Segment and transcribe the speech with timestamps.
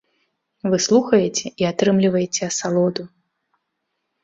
[0.71, 3.03] Вы слухаеце і атрымліваеце асалоду.